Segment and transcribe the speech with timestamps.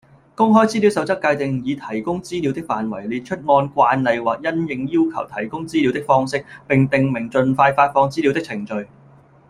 [0.33, 8.87] 公開資料守則界定擬提供資料的範疇，列出按慣例或因應要求提供資料的方式，並訂明盡快發放資料的程序